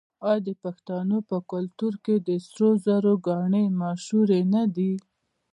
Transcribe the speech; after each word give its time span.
آیا 0.29 0.39
د 0.47 0.49
پښتنو 0.63 1.17
په 1.29 1.37
کلتور 1.51 1.93
کې 2.05 2.15
د 2.27 2.29
سرو 2.47 2.69
زرو 2.85 3.13
ګاڼې 3.27 3.65
مشهورې 3.81 4.41
نه 4.53 4.63
دي؟ 4.75 4.93